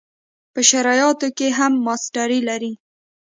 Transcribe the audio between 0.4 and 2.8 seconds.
په شرعیاتو کې هم ماسټري لري.